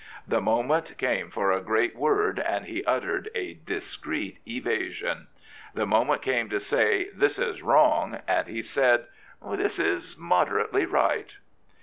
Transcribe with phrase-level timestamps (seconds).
[0.27, 5.27] The moment came for a great word and he uttered a discreet evasion.
[5.75, 9.05] The moment came to say" This is wrong," and he said"
[9.59, 11.35] This is moderately right."